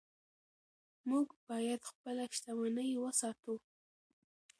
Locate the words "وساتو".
3.03-3.53